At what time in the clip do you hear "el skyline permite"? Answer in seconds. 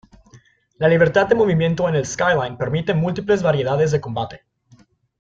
1.93-2.95